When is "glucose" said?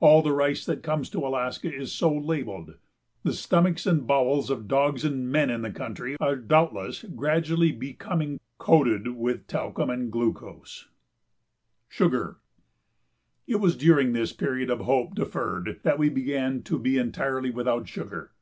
10.10-10.88